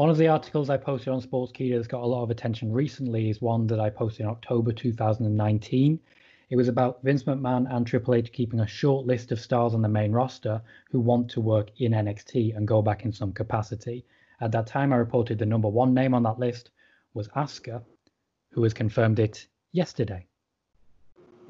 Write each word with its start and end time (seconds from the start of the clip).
One 0.00 0.08
of 0.08 0.16
the 0.16 0.28
articles 0.28 0.70
I 0.70 0.78
posted 0.78 1.12
on 1.12 1.20
Sportskeeda 1.20 1.76
that's 1.76 1.86
got 1.86 2.02
a 2.02 2.06
lot 2.06 2.22
of 2.22 2.30
attention 2.30 2.72
recently 2.72 3.28
is 3.28 3.42
one 3.42 3.66
that 3.66 3.78
I 3.78 3.90
posted 3.90 4.22
in 4.22 4.30
October 4.30 4.72
2019. 4.72 6.00
It 6.48 6.56
was 6.56 6.68
about 6.68 7.02
Vince 7.02 7.24
McMahon 7.24 7.70
and 7.70 7.86
Triple 7.86 8.14
H 8.14 8.32
keeping 8.32 8.60
a 8.60 8.66
short 8.66 9.04
list 9.04 9.30
of 9.30 9.38
stars 9.38 9.74
on 9.74 9.82
the 9.82 9.90
main 9.90 10.12
roster 10.12 10.62
who 10.90 11.00
want 11.00 11.28
to 11.32 11.42
work 11.42 11.68
in 11.78 11.92
NXT 11.92 12.56
and 12.56 12.66
go 12.66 12.80
back 12.80 13.04
in 13.04 13.12
some 13.12 13.30
capacity. 13.34 14.06
At 14.40 14.52
that 14.52 14.66
time, 14.66 14.94
I 14.94 14.96
reported 14.96 15.38
the 15.38 15.44
number 15.44 15.68
one 15.68 15.92
name 15.92 16.14
on 16.14 16.22
that 16.22 16.38
list 16.38 16.70
was 17.12 17.28
Asuka, 17.28 17.82
who 18.52 18.62
has 18.62 18.72
confirmed 18.72 19.18
it 19.18 19.48
yesterday. 19.70 20.26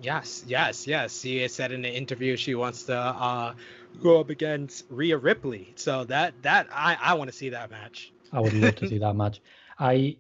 Yes, 0.03 0.43
yes, 0.49 0.89
yes. 0.89 1.21
She 1.21 1.47
said 1.47 1.71
in 1.71 1.85
an 1.85 1.93
interview 1.93 2.37
she 2.37 2.57
wants 2.57 2.83
to 2.85 2.97
uh, 2.97 3.55
go 4.03 4.19
up 4.19 4.29
against 4.29 4.87
Rhea 4.91 5.19
Ripley. 5.19 5.73
So 5.77 6.03
that 6.07 6.35
that 6.43 6.67
I 6.73 6.99
I 7.01 7.15
want 7.15 7.31
to 7.31 7.37
see 7.37 7.51
that 7.51 7.71
match. 7.71 8.11
I 8.33 8.41
would 8.41 8.53
love 8.55 8.77
to 8.77 8.89
see 8.89 8.99
that 8.99 9.17
match. 9.17 9.41
I, 9.79 10.17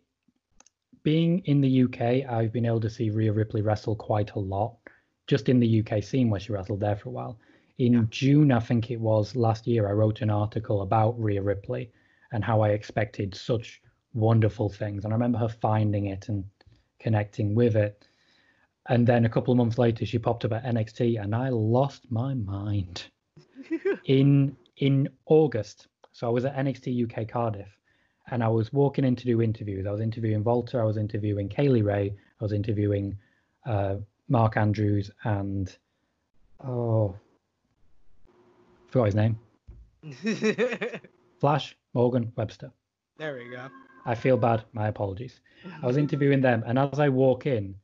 being 1.02 1.40
in 1.46 1.60
the 1.60 1.82
UK, 1.84 2.30
I've 2.30 2.52
been 2.52 2.66
able 2.66 2.80
to 2.80 2.90
see 2.90 3.10
Rhea 3.10 3.32
Ripley 3.32 3.62
wrestle 3.62 3.96
quite 3.96 4.32
a 4.32 4.38
lot, 4.38 4.76
just 5.26 5.48
in 5.48 5.60
the 5.60 5.80
UK 5.80 6.02
scene 6.02 6.30
where 6.30 6.40
she 6.40 6.52
wrestled 6.52 6.80
there 6.80 6.96
for 6.96 7.08
a 7.08 7.12
while. 7.12 7.38
In 7.78 7.92
yeah. 7.92 8.02
June, 8.10 8.52
I 8.52 8.60
think 8.60 8.90
it 8.90 9.00
was 9.00 9.36
last 9.36 9.66
year, 9.66 9.88
I 9.88 9.92
wrote 9.92 10.20
an 10.20 10.30
article 10.30 10.82
about 10.82 11.20
Rhea 11.20 11.42
Ripley 11.42 11.90
and 12.32 12.44
how 12.44 12.60
I 12.60 12.70
expected 12.70 13.34
such 13.34 13.80
wonderful 14.12 14.68
things. 14.68 15.04
And 15.04 15.12
I 15.12 15.16
remember 15.16 15.38
her 15.38 15.48
finding 15.48 16.06
it 16.06 16.28
and 16.28 16.44
connecting 16.98 17.54
with 17.54 17.76
it. 17.76 18.06
And 18.88 19.06
then 19.06 19.24
a 19.24 19.28
couple 19.28 19.52
of 19.52 19.58
months 19.58 19.78
later, 19.78 20.04
she 20.04 20.18
popped 20.18 20.44
up 20.44 20.52
at 20.52 20.64
NXT, 20.64 21.22
and 21.22 21.34
I 21.34 21.48
lost 21.50 22.10
my 22.10 22.34
mind. 22.34 23.06
in 24.04 24.56
in 24.76 25.08
August, 25.26 25.88
so 26.12 26.26
I 26.26 26.30
was 26.30 26.44
at 26.44 26.56
NXT 26.56 27.04
UK 27.04 27.28
Cardiff, 27.28 27.68
and 28.30 28.42
I 28.42 28.48
was 28.48 28.72
walking 28.72 29.04
in 29.04 29.16
to 29.16 29.24
do 29.24 29.42
interviews. 29.42 29.86
I 29.86 29.90
was 29.90 30.00
interviewing 30.00 30.44
Walter, 30.44 30.80
I 30.80 30.84
was 30.84 30.96
interviewing 30.96 31.48
Kay 31.48 31.68
Lee 31.68 31.82
Ray, 31.82 32.14
I 32.40 32.44
was 32.44 32.52
interviewing 32.52 33.18
uh, 33.66 33.96
Mark 34.28 34.56
Andrews, 34.56 35.10
and 35.24 35.76
oh, 36.66 37.14
forgot 38.88 39.06
his 39.06 39.14
name. 39.14 39.38
Flash 41.40 41.76
Morgan 41.94 42.32
Webster. 42.36 42.70
There 43.18 43.34
we 43.34 43.50
go. 43.50 43.68
I 44.06 44.14
feel 44.14 44.36
bad. 44.36 44.64
My 44.72 44.88
apologies. 44.88 45.40
I 45.82 45.86
was 45.86 45.96
interviewing 45.96 46.40
them, 46.40 46.62
and 46.66 46.78
as 46.78 46.98
I 46.98 47.08
walk 47.08 47.46
in, 47.46 47.74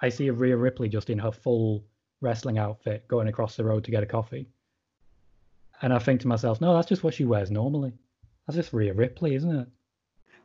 I 0.00 0.08
see 0.08 0.28
a 0.28 0.32
Rhea 0.32 0.56
Ripley 0.56 0.88
just 0.88 1.10
in 1.10 1.18
her 1.18 1.32
full 1.32 1.84
wrestling 2.20 2.58
outfit 2.58 3.06
going 3.08 3.28
across 3.28 3.56
the 3.56 3.64
road 3.64 3.84
to 3.84 3.90
get 3.90 4.02
a 4.02 4.06
coffee. 4.06 4.48
And 5.82 5.92
I 5.92 5.98
think 5.98 6.22
to 6.22 6.28
myself, 6.28 6.60
no, 6.60 6.74
that's 6.74 6.88
just 6.88 7.04
what 7.04 7.12
she 7.12 7.26
wears 7.26 7.50
normally. 7.50 7.92
That's 8.46 8.56
just 8.56 8.72
Rhea 8.72 8.94
Ripley, 8.94 9.34
isn't 9.34 9.54
it? 9.54 9.68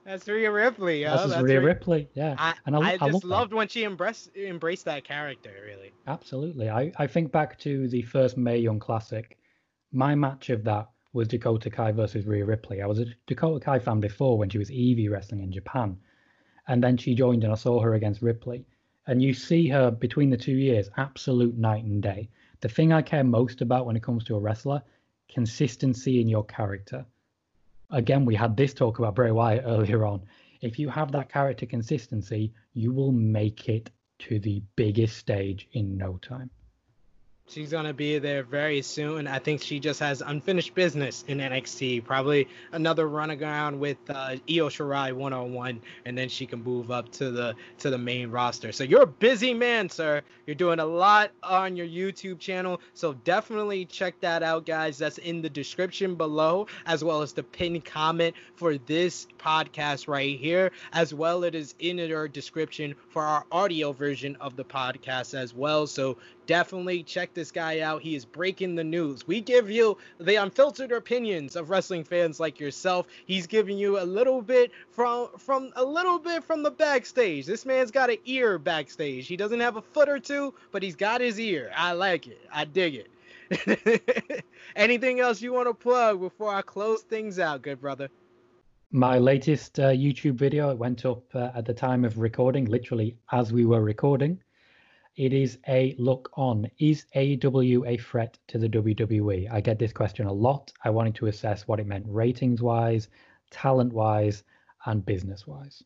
That's 0.06 0.28
Rhea 0.28 0.52
Ripley. 0.52 1.04
That's, 1.04 1.30
that's 1.30 1.42
Rhea 1.42 1.62
Ripley. 1.62 2.10
Yeah. 2.14 2.36
I, 2.38 2.54
and 2.66 2.76
I, 2.76 2.98
I 3.00 3.12
just 3.12 3.24
loved 3.24 3.52
that. 3.52 3.56
when 3.56 3.68
she 3.68 3.84
embraced 3.84 4.36
embraced 4.36 4.86
that 4.86 5.04
character. 5.04 5.52
Really. 5.66 5.92
Absolutely. 6.08 6.70
I, 6.70 6.92
I 6.98 7.08
think 7.08 7.32
back 7.32 7.60
to 7.60 7.88
the 7.88 8.02
first 8.02 8.38
Mae 8.38 8.58
Young 8.58 8.80
Classic. 8.80 9.38
My 9.92 10.16
match 10.16 10.50
of 10.50 10.64
that 10.64 10.90
was 11.14 11.28
Dakota 11.28 11.70
Kai 11.70 11.92
versus 11.92 12.26
Rhea 12.26 12.46
Ripley. 12.46 12.82
I 12.82 12.88
was 12.88 13.00
a 13.00 13.06
Dakota 13.28 13.64
Kai 13.64 13.80
fan 13.80 14.00
before 14.00 14.38
when 14.38 14.50
she 14.50 14.58
was 14.58 14.72
Evie 14.72 15.10
wrestling 15.10 15.44
in 15.44 15.52
Japan, 15.52 15.98
and 16.68 16.84
then 16.84 16.98
she 16.98 17.14
joined 17.14 17.44
and 17.44 17.52
I 17.52 17.56
saw 17.56 17.82
her 17.82 17.94
against 17.94 18.22
Ripley. 18.22 18.66
And 19.08 19.22
you 19.22 19.34
see 19.34 19.68
her 19.70 19.92
between 19.92 20.30
the 20.30 20.38
two 20.38 20.56
years, 20.56 20.90
absolute 20.98 21.58
night 21.58 21.84
and 21.84 22.02
day. 22.02 22.30
The 22.62 22.70
thing 22.70 22.94
I 22.94 23.02
care 23.02 23.24
most 23.24 23.62
about 23.62 23.86
when 23.86 23.96
it 23.96 24.04
comes 24.04 24.24
to 24.26 24.36
a 24.36 24.40
wrestler, 24.40 24.82
consistency 25.28 26.22
in 26.22 26.28
your 26.28 26.46
character. 26.46 27.06
Again, 27.92 28.26
we 28.26 28.36
had 28.36 28.56
this 28.56 28.74
talk 28.74 29.00
about 29.00 29.16
Bray 29.16 29.32
Wyatt 29.32 29.64
earlier 29.68 30.06
on. 30.06 30.22
If 30.62 30.80
you 30.80 30.90
have 30.90 31.12
that 31.12 31.30
character 31.30 31.66
consistency, 31.66 32.54
you 32.74 32.94
will 32.94 33.12
make 33.12 33.68
it 33.68 33.90
to 34.20 34.40
the 34.40 34.62
biggest 34.76 35.18
stage 35.18 35.68
in 35.74 35.98
no 35.98 36.18
time. 36.18 36.50
She's 37.52 37.70
gonna 37.70 37.94
be 37.94 38.18
there 38.18 38.44
very 38.44 38.82
soon. 38.82 39.28
I 39.28 39.38
think 39.40 39.62
she 39.62 39.82
just 39.82 40.00
has 40.00 40.22
unfinished 40.22 40.74
business 40.74 41.26
in 41.28 41.40
NXT. 41.40 42.06
Probably 42.06 42.48
another 42.72 43.10
run 43.10 43.30
around 43.30 43.78
with 43.78 43.98
uh, 44.10 44.38
Io 44.50 44.70
Shirai 44.70 45.12
one 45.12 45.34
on 45.34 45.52
one, 45.52 45.82
and 46.06 46.18
then 46.18 46.30
she 46.30 46.46
can 46.46 46.64
move 46.64 46.92
up 46.92 47.12
to 47.14 47.30
the 47.30 47.56
to 47.80 47.90
the 47.90 47.98
main 47.98 48.32
roster. 48.32 48.72
So 48.72 48.86
you're 48.86 49.02
a 49.02 49.08
busy 49.08 49.54
man, 49.54 49.90
sir. 49.90 50.22
You're 50.46 50.56
doing 50.56 50.80
a 50.80 50.86
lot 50.86 51.32
on 51.44 51.76
your 51.76 51.88
YouTube 51.88 52.40
channel. 52.40 52.80
So 52.94 53.16
definitely 53.26 53.84
check 53.84 54.18
that 54.22 54.44
out, 54.44 54.66
guys. 54.66 54.98
That's 54.98 55.18
in 55.18 55.42
the 55.42 55.50
description 55.50 56.16
below, 56.16 56.68
as 56.86 57.04
well 57.04 57.22
as 57.22 57.34
the 57.34 57.44
pinned 57.44 57.84
comment 57.84 58.34
for 58.56 58.78
this 58.78 59.28
podcast 59.38 60.08
right 60.08 60.40
here, 60.40 60.72
as 60.94 61.14
well 61.14 61.44
it 61.44 61.54
is 61.54 61.76
in 61.80 62.00
our 62.14 62.30
description 62.30 62.96
for 63.10 63.24
our 63.24 63.46
audio 63.52 63.92
version 63.92 64.38
of 64.40 64.56
the 64.56 64.64
podcast 64.64 65.38
as 65.38 65.54
well. 65.54 65.86
So 65.86 66.16
definitely 66.52 67.02
check 67.02 67.34
this 67.34 67.50
guy 67.50 67.80
out. 67.80 68.02
He 68.02 68.14
is 68.14 68.26
breaking 68.26 68.76
the 68.76 68.84
news. 68.84 69.26
We 69.26 69.40
give 69.40 69.72
you 69.72 69.98
the 70.20 70.36
unfiltered 70.36 70.92
opinions 70.92 71.56
of 71.56 71.70
wrestling 71.70 72.04
fans 72.04 72.42
like 72.42 72.60
yourself. 72.60 73.08
He's 73.26 73.48
giving 73.48 73.78
you 73.78 74.02
a 74.02 74.04
little 74.04 74.42
bit 74.42 74.70
from 74.90 75.30
from 75.38 75.72
a 75.78 75.86
little 75.86 76.20
bit 76.20 76.44
from 76.44 76.62
the 76.62 76.70
backstage. 76.70 77.46
This 77.46 77.66
man's 77.66 77.90
got 77.90 78.10
an 78.10 78.18
ear 78.26 78.60
backstage. 78.60 79.28
He 79.28 79.38
doesn't 79.38 79.62
have 79.62 79.78
a 79.78 79.82
foot 79.82 80.10
or 80.10 80.20
two, 80.20 80.54
but 80.74 80.84
he's 80.84 80.98
got 80.98 81.22
his 81.22 81.40
ear. 81.40 81.72
I 81.74 81.94
like 81.94 82.28
it. 82.28 82.42
I 82.52 82.66
dig 82.66 82.96
it. 82.96 84.44
Anything 84.76 85.22
else 85.22 85.42
you 85.42 85.54
want 85.54 85.70
to 85.70 85.74
plug 85.74 86.20
before 86.20 86.54
I 86.54 86.64
close 86.64 87.02
things 87.02 87.40
out, 87.40 87.62
good 87.62 87.80
brother? 87.80 88.10
My 88.92 89.20
latest 89.20 89.80
uh, 89.80 89.92
YouTube 89.92 90.36
video 90.36 90.76
went 90.76 91.06
up 91.06 91.24
uh, 91.34 91.52
at 91.56 91.64
the 91.64 91.74
time 91.74 92.04
of 92.04 92.20
recording, 92.20 92.66
literally 92.66 93.16
as 93.32 93.54
we 93.54 93.66
were 93.66 93.82
recording. 93.82 94.42
It 95.16 95.34
is 95.34 95.60
a 95.68 95.96
look 95.98 96.32
on. 96.38 96.70
Is 96.80 97.06
AEW 97.16 97.88
a 97.88 97.98
threat 97.98 98.38
to 98.48 98.58
the 98.58 98.70
WWE? 98.70 99.52
I 99.52 99.62
get 99.62 99.78
this 99.78 99.94
question 99.94 100.26
a 100.26 100.34
lot. 100.34 100.72
I 100.84 100.90
wanted 100.90 101.16
to 101.16 101.28
assess 101.28 101.68
what 101.68 101.80
it 101.80 101.88
meant 101.88 102.06
ratings 102.08 102.62
wise, 102.62 103.10
talent 103.50 103.94
wise, 103.94 104.44
and 104.86 105.06
business 105.06 105.46
wise 105.46 105.84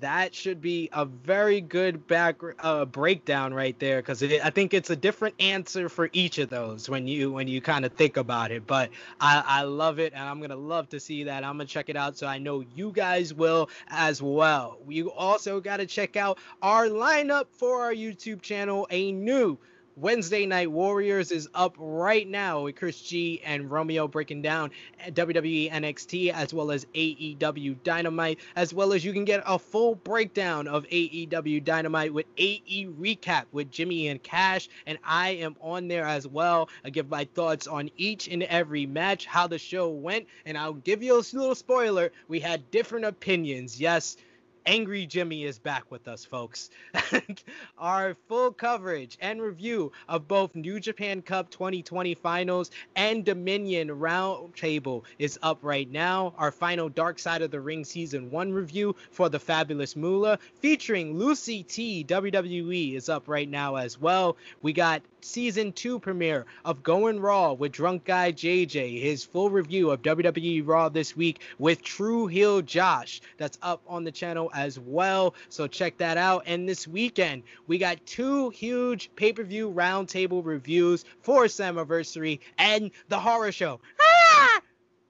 that 0.00 0.34
should 0.34 0.60
be 0.60 0.88
a 0.92 1.04
very 1.04 1.60
good 1.60 2.06
back 2.06 2.36
uh, 2.60 2.84
breakdown 2.84 3.54
right 3.54 3.78
there 3.78 3.98
because 3.98 4.22
I 4.22 4.50
think 4.50 4.74
it's 4.74 4.90
a 4.90 4.96
different 4.96 5.34
answer 5.40 5.88
for 5.88 6.10
each 6.12 6.38
of 6.38 6.50
those 6.50 6.88
when 6.88 7.06
you 7.08 7.32
when 7.32 7.48
you 7.48 7.60
kind 7.60 7.84
of 7.84 7.92
think 7.92 8.16
about 8.16 8.50
it. 8.50 8.66
But 8.66 8.90
I, 9.20 9.42
I 9.46 9.62
love 9.62 9.98
it 9.98 10.12
and 10.14 10.22
I'm 10.22 10.40
gonna 10.40 10.56
love 10.56 10.88
to 10.90 11.00
see 11.00 11.24
that. 11.24 11.44
I'm 11.44 11.54
gonna 11.54 11.64
check 11.66 11.88
it 11.88 11.96
out 11.96 12.16
so 12.16 12.26
I 12.26 12.38
know 12.38 12.64
you 12.74 12.92
guys 12.92 13.32
will 13.32 13.70
as 13.88 14.22
well. 14.22 14.78
You 14.88 15.12
also 15.12 15.60
got 15.60 15.78
to 15.78 15.86
check 15.86 16.16
out 16.16 16.38
our 16.62 16.86
lineup 16.86 17.46
for 17.50 17.82
our 17.82 17.94
YouTube 17.94 18.42
channel. 18.42 18.86
A 18.90 19.12
new 19.12 19.58
Wednesday 19.98 20.44
Night 20.44 20.70
Warriors 20.70 21.32
is 21.32 21.48
up 21.54 21.74
right 21.78 22.28
now 22.28 22.64
with 22.64 22.76
Chris 22.76 23.00
G 23.00 23.40
and 23.42 23.70
Romeo 23.70 24.06
breaking 24.06 24.42
down 24.42 24.70
WWE 25.08 25.72
NXT 25.72 26.34
as 26.34 26.52
well 26.52 26.70
as 26.70 26.84
AEW 26.94 27.82
Dynamite, 27.82 28.38
as 28.56 28.74
well 28.74 28.92
as 28.92 29.06
you 29.06 29.14
can 29.14 29.24
get 29.24 29.42
a 29.46 29.58
full 29.58 29.94
breakdown 29.94 30.68
of 30.68 30.84
AEW 30.88 31.64
Dynamite 31.64 32.12
with 32.12 32.26
AE 32.36 32.88
Recap 33.00 33.44
with 33.52 33.70
Jimmy 33.70 34.08
and 34.08 34.22
Cash. 34.22 34.68
And 34.84 34.98
I 35.02 35.30
am 35.30 35.56
on 35.62 35.88
there 35.88 36.04
as 36.04 36.28
well. 36.28 36.68
I 36.84 36.90
give 36.90 37.08
my 37.08 37.24
thoughts 37.32 37.66
on 37.66 37.88
each 37.96 38.28
and 38.28 38.42
every 38.42 38.84
match, 38.84 39.24
how 39.24 39.46
the 39.46 39.58
show 39.58 39.88
went, 39.88 40.26
and 40.44 40.58
I'll 40.58 40.74
give 40.74 41.02
you 41.02 41.14
a 41.14 41.24
little 41.32 41.54
spoiler. 41.54 42.12
We 42.28 42.38
had 42.38 42.70
different 42.70 43.06
opinions. 43.06 43.80
Yes, 43.80 44.18
Angry 44.66 45.06
Jimmy 45.06 45.44
is 45.44 45.60
back 45.60 45.84
with 45.90 46.08
us, 46.08 46.24
folks. 46.24 46.70
Our 47.78 48.16
full 48.26 48.50
coverage 48.50 49.16
and 49.20 49.40
review 49.40 49.92
of 50.08 50.26
both 50.26 50.56
New 50.56 50.80
Japan 50.80 51.22
Cup 51.22 51.50
2020 51.50 52.14
finals 52.14 52.72
and 52.96 53.24
Dominion 53.24 53.88
Roundtable 53.90 55.04
is 55.20 55.38
up 55.40 55.60
right 55.62 55.88
now. 55.88 56.34
Our 56.36 56.50
final 56.50 56.88
Dark 56.88 57.20
Side 57.20 57.42
of 57.42 57.52
the 57.52 57.60
Ring 57.60 57.84
Season 57.84 58.28
1 58.28 58.52
review 58.52 58.96
for 59.12 59.28
the 59.28 59.38
Fabulous 59.38 59.94
Moolah 59.94 60.40
featuring 60.56 61.16
Lucy 61.16 61.62
T 61.62 62.04
WWE 62.04 62.96
is 62.96 63.08
up 63.08 63.28
right 63.28 63.48
now 63.48 63.76
as 63.76 64.00
well. 64.00 64.36
We 64.62 64.72
got 64.72 65.00
season 65.26 65.72
two 65.72 65.98
premiere 65.98 66.46
of 66.64 66.82
Going 66.82 67.20
Raw 67.20 67.52
with 67.52 67.72
Drunk 67.72 68.04
Guy 68.04 68.32
JJ, 68.32 69.00
his 69.00 69.24
full 69.24 69.50
review 69.50 69.90
of 69.90 70.02
WWE 70.02 70.66
Raw 70.66 70.88
this 70.88 71.16
week 71.16 71.40
with 71.58 71.82
Tru 71.82 72.26
Heel 72.26 72.62
Josh. 72.62 73.20
That's 73.36 73.58
up 73.62 73.82
on 73.86 74.04
the 74.04 74.12
channel 74.12 74.50
as 74.56 74.80
well. 74.80 75.34
So 75.50 75.68
check 75.68 75.98
that 75.98 76.16
out. 76.16 76.44
And 76.46 76.68
this 76.68 76.88
weekend, 76.88 77.44
we 77.68 77.78
got 77.78 78.04
two 78.06 78.50
huge 78.50 79.10
pay 79.14 79.32
per 79.32 79.44
view 79.44 79.70
roundtable 79.70 80.44
reviews 80.44 81.04
for 81.20 81.44
Slammiversary 81.44 82.40
and 82.58 82.90
the 83.08 83.20
horror 83.20 83.52
show. 83.52 83.80
Ah! 84.00 84.60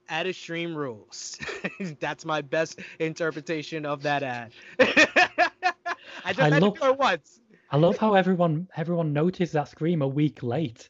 At 0.09 0.27
Extreme 0.27 0.77
Rules. 0.77 1.39
That's 2.01 2.25
my 2.25 2.43
best 2.43 2.81
interpretation 2.99 3.87
of 3.87 4.03
that 4.03 4.23
ad. 4.23 4.53
I 4.79 6.33
just 6.33 6.41
I 6.41 6.51
had 6.51 6.63
love, 6.63 6.75
to 6.75 6.81
do 6.81 6.87
it 6.91 6.99
once. 6.99 7.41
I 7.71 7.77
love 7.77 7.97
how 7.97 8.15
everyone 8.15 8.69
everyone 8.77 9.13
noticed 9.13 9.53
that 9.55 9.69
scream 9.69 10.03
a 10.03 10.09
week 10.09 10.43
late. 10.43 10.89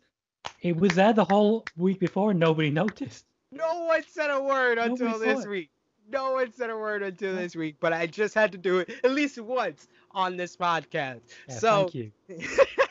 It 0.61 0.77
was 0.77 0.95
there 0.95 1.13
the 1.13 1.25
whole 1.25 1.65
week 1.77 1.99
before 1.99 2.31
and 2.31 2.41
nobody 2.41 2.71
noticed. 2.71 3.25
No 3.53 3.85
one 3.85 4.03
said 4.09 4.31
a 4.31 4.41
word 4.43 4.79
until 4.79 5.19
this 5.19 5.45
it. 5.45 5.49
week. 5.49 5.71
No 6.11 6.33
one 6.33 6.53
said 6.53 6.71
a 6.71 6.77
word 6.77 7.03
until 7.03 7.35
this 7.35 7.57
week, 7.57 7.77
but 7.81 7.93
I 7.93 8.07
just 8.07 8.35
had 8.35 8.53
to 8.53 8.59
do 8.59 8.79
it 8.79 8.91
at 9.05 9.11
least 9.11 9.39
once 9.41 9.89
on 10.13 10.37
this 10.37 10.57
podcast. 10.57 11.21
Yeah, 11.49 11.55
so 11.59 11.89
thank 11.89 11.95
you. 11.95 12.13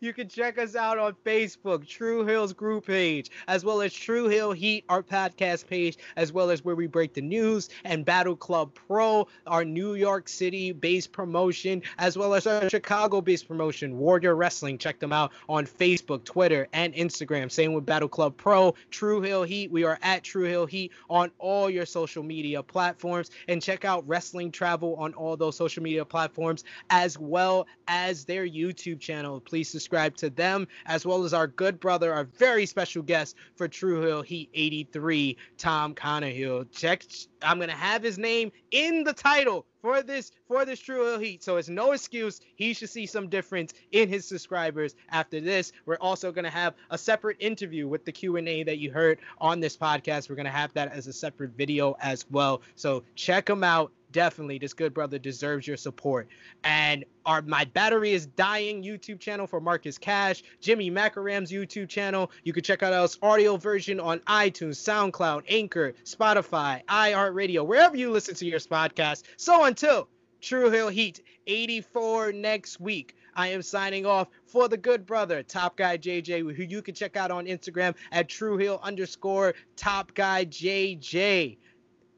you 0.00 0.12
can 0.12 0.28
check 0.28 0.58
us 0.58 0.76
out 0.76 0.98
on 0.98 1.14
Facebook, 1.24 1.86
Tru 1.86 2.26
Heels 2.26 2.52
group 2.52 2.86
page, 2.86 3.30
as 3.48 3.64
well 3.64 3.80
as 3.80 3.92
Tru 3.92 4.28
Heel 4.28 4.52
Heat, 4.52 4.84
our 4.88 5.02
podcast 5.02 5.66
page, 5.66 5.98
as 6.16 6.32
well 6.32 6.50
as 6.50 6.64
where 6.64 6.76
we 6.76 6.86
break 6.86 7.14
the 7.14 7.20
news, 7.20 7.68
and 7.84 8.04
Battle 8.04 8.36
Club 8.36 8.74
Pro, 8.74 9.26
our 9.46 9.64
New 9.64 9.94
York 9.94 10.28
City 10.28 10.72
based 10.72 11.12
promotion, 11.12 11.82
as 11.98 12.16
well 12.16 12.34
as 12.34 12.46
our 12.46 12.68
Chicago 12.68 13.20
based 13.20 13.48
promotion, 13.48 13.98
Warrior 13.98 14.34
Wrestling. 14.36 14.78
Check 14.78 14.98
them 14.98 15.12
out 15.12 15.32
on 15.48 15.66
Facebook, 15.66 16.24
Twitter, 16.24 16.68
and 16.72 16.94
Instagram. 16.94 17.50
Same 17.50 17.72
with 17.72 17.86
Battle 17.86 18.08
Club 18.08 18.36
Pro, 18.36 18.74
Tru 18.90 19.20
Heel 19.22 19.42
Heat. 19.42 19.70
We 19.70 19.84
are 19.84 19.98
at 20.02 20.22
Tru 20.22 20.44
Heel 20.44 20.66
Heat 20.66 20.92
on 21.10 21.30
all 21.38 21.68
your 21.70 21.86
social 21.86 22.22
media 22.22 22.62
platforms. 22.62 23.30
And 23.48 23.62
check 23.62 23.84
out 23.84 24.06
Wrestling 24.06 24.52
Travel 24.52 24.96
on 24.96 25.14
all 25.14 25.36
those 25.36 25.56
social 25.56 25.82
media 25.82 26.04
platforms, 26.04 26.64
as 26.90 27.18
well 27.18 27.66
as 27.88 28.24
their 28.24 28.46
YouTube 28.46 29.00
channel. 29.00 29.40
Please 29.40 29.68
subscribe 29.68 29.85
to 30.16 30.30
them, 30.30 30.66
as 30.86 31.06
well 31.06 31.24
as 31.24 31.32
our 31.32 31.46
good 31.46 31.80
brother, 31.80 32.12
our 32.12 32.24
very 32.24 32.66
special 32.66 33.02
guest 33.02 33.36
for 33.54 33.68
Tru 33.68 34.02
Heel 34.02 34.22
Heat 34.22 34.50
83, 34.54 35.36
Tom 35.58 35.94
Colohue. 35.94 36.66
Check, 36.72 37.04
I'm 37.42 37.58
gonna 37.58 37.72
have 37.72 38.02
his 38.02 38.18
name 38.18 38.52
in 38.70 39.04
the 39.04 39.12
title 39.12 39.66
for 39.80 40.02
this 40.02 40.32
for 40.48 40.64
this 40.64 40.80
Tru 40.80 41.04
Heel 41.04 41.18
Heat, 41.18 41.42
so 41.42 41.56
it's 41.56 41.68
no 41.68 41.92
excuse. 41.92 42.40
He 42.56 42.74
should 42.74 42.90
see 42.90 43.06
some 43.06 43.28
difference 43.28 43.72
in 43.92 44.08
his 44.08 44.26
subscribers 44.26 44.94
after 45.10 45.40
this. 45.40 45.72
We're 45.84 45.96
also 46.00 46.32
gonna 46.32 46.50
have 46.50 46.74
a 46.90 46.98
separate 46.98 47.36
interview 47.40 47.86
with 47.86 48.04
the 48.04 48.12
Q 48.12 48.36
and 48.36 48.48
A 48.48 48.64
that 48.64 48.78
you 48.78 48.90
heard 48.90 49.18
on 49.38 49.60
this 49.60 49.76
podcast. 49.76 50.28
We're 50.28 50.36
gonna 50.36 50.50
have 50.50 50.72
that 50.74 50.92
as 50.92 51.06
a 51.06 51.12
separate 51.12 51.50
video 51.50 51.96
as 52.00 52.26
well. 52.30 52.62
So 52.74 53.04
check 53.14 53.48
him 53.48 53.62
out 53.62 53.92
definitely 54.16 54.56
this 54.56 54.72
good 54.72 54.94
brother 54.94 55.18
deserves 55.18 55.66
your 55.66 55.76
support. 55.76 56.26
And 56.64 57.04
our 57.26 57.42
my 57.42 57.66
battery 57.66 58.12
is 58.12 58.24
dying 58.24 58.82
youtube 58.82 59.20
channel 59.20 59.46
for 59.46 59.60
marcus 59.60 59.98
cash 59.98 60.42
jimmy 60.58 60.90
macaram's 60.90 61.52
youtube 61.52 61.90
channel. 61.90 62.30
You 62.42 62.54
can 62.54 62.62
check 62.62 62.82
out 62.82 62.94
our 62.94 63.08
audio 63.30 63.58
version 63.58 64.00
on 64.00 64.20
itunes 64.20 64.76
soundcloud 64.76 65.42
anchor 65.48 65.92
spotify 66.04 66.82
iheartradio 66.86 67.66
wherever 67.66 67.94
you 67.94 68.10
listen 68.10 68.34
to 68.36 68.46
your 68.46 68.58
podcast. 68.58 69.24
So 69.36 69.64
until 69.64 70.08
tru 70.40 70.70
heel 70.70 70.88
heat 70.88 71.20
84 71.46 72.32
next 72.32 72.80
week 72.80 73.16
I 73.34 73.48
am 73.48 73.60
signing 73.60 74.06
off 74.06 74.28
for 74.46 74.66
the 74.66 74.78
good 74.78 75.04
brother, 75.04 75.42
Top 75.42 75.76
Guy 75.76 75.98
JJ, 75.98 76.56
who 76.56 76.62
you 76.62 76.80
can 76.80 76.94
check 76.94 77.16
out 77.16 77.30
on 77.30 77.44
Instagram 77.44 77.94
at 78.10 78.30
Tru 78.30 78.56
Heel 78.56 78.80
underscore 78.82 79.54
Top 79.76 80.14
Guy 80.14 80.46
JJ. 80.46 81.58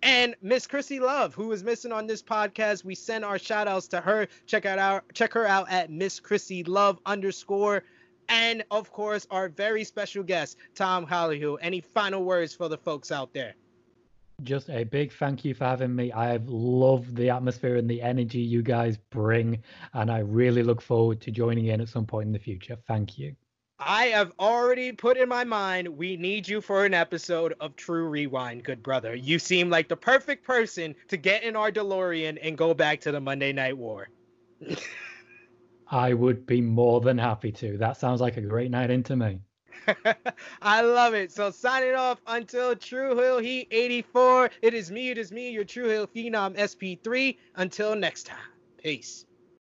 And 0.02 0.36
Miss 0.42 0.66
Krssi 0.66 1.00
Luv, 1.00 1.34
who 1.34 1.50
is 1.52 1.64
missing 1.64 1.92
on 1.92 2.06
this 2.06 2.22
podcast, 2.22 2.84
we 2.84 2.94
send 2.94 3.24
our 3.24 3.38
shout 3.38 3.66
outs 3.66 3.88
to 3.88 4.00
her. 4.00 4.28
Check 4.46 4.64
out 4.64 4.78
our 4.78 5.02
check 5.12 5.32
her 5.34 5.46
out 5.46 5.70
at 5.70 5.90
Miss 5.90 6.20
Krssi 6.20 6.66
Luv 6.66 7.00
underscore. 7.04 7.82
And 8.28 8.62
of 8.70 8.92
course, 8.92 9.26
our 9.30 9.48
very 9.48 9.84
special 9.84 10.22
guest, 10.22 10.58
Tom 10.74 11.06
Colohue. 11.06 11.58
Any 11.60 11.80
final 11.80 12.24
words 12.24 12.54
for 12.54 12.68
the 12.68 12.76
folks 12.76 13.10
out 13.10 13.32
there? 13.32 13.54
Just 14.44 14.70
a 14.70 14.84
big 14.84 15.12
thank 15.12 15.44
you 15.44 15.52
for 15.52 15.64
having 15.64 15.96
me. 15.96 16.12
I've 16.12 16.48
loved 16.48 17.16
the 17.16 17.30
atmosphere 17.30 17.76
and 17.76 17.90
the 17.90 18.00
energy 18.00 18.38
you 18.38 18.62
guys 18.62 18.96
bring, 19.10 19.64
and 19.94 20.12
I 20.12 20.18
really 20.18 20.62
look 20.62 20.80
forward 20.80 21.20
to 21.22 21.32
joining 21.32 21.66
in 21.66 21.80
at 21.80 21.88
some 21.88 22.06
point 22.06 22.26
in 22.26 22.32
the 22.32 22.38
future. 22.38 22.76
Thank 22.86 23.18
you. 23.18 23.34
I 23.80 24.06
have 24.06 24.32
already 24.40 24.90
put 24.90 25.16
in 25.16 25.28
my 25.28 25.44
mind 25.44 25.86
we 25.88 26.16
need 26.16 26.48
you 26.48 26.60
for 26.60 26.84
an 26.84 26.94
episode 26.94 27.54
of 27.60 27.76
True 27.76 28.08
Rewind, 28.08 28.64
good 28.64 28.82
brother. 28.82 29.14
You 29.14 29.38
seem 29.38 29.70
like 29.70 29.88
the 29.88 29.96
perfect 29.96 30.44
person 30.44 30.96
to 31.06 31.16
get 31.16 31.44
in 31.44 31.54
our 31.54 31.70
DeLorean 31.70 32.38
and 32.42 32.58
go 32.58 32.74
back 32.74 33.00
to 33.02 33.12
the 33.12 33.20
Monday 33.20 33.52
Night 33.52 33.76
War. 33.76 34.08
I 35.90 36.12
would 36.12 36.44
be 36.44 36.60
more 36.60 37.00
than 37.00 37.18
happy 37.18 37.52
to. 37.52 37.78
That 37.78 37.96
sounds 37.96 38.20
like 38.20 38.36
a 38.36 38.42
great 38.42 38.72
night 38.72 38.90
into 38.90 39.14
me. 39.14 39.40
I 40.62 40.82
love 40.82 41.14
it. 41.14 41.30
So 41.30 41.52
signing 41.52 41.94
off 41.94 42.20
until 42.26 42.74
Tru 42.74 43.16
Heel 43.16 43.38
Heat 43.38 43.68
84. 43.70 44.50
It 44.60 44.74
is 44.74 44.90
me, 44.90 45.10
it 45.10 45.18
is 45.18 45.30
me, 45.30 45.50
your 45.50 45.64
Tru 45.64 45.88
Heel 45.88 46.08
Phenom 46.08 46.56
SP3. 46.56 47.38
Until 47.54 47.94
next 47.94 48.26
time. 48.26 48.38
Peace. 48.82 49.24